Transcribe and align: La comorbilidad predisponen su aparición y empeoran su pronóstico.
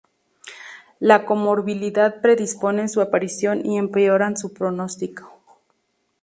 La 0.99 1.27
comorbilidad 1.27 2.21
predisponen 2.21 2.89
su 2.89 3.01
aparición 3.01 3.63
y 3.63 3.77
empeoran 3.77 4.35
su 4.35 4.51
pronóstico. 4.51 5.31